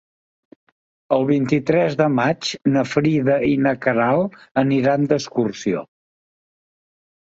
[1.17, 5.89] El vint-i-tres de maig na Frida i na Queralt aniran d'excursió.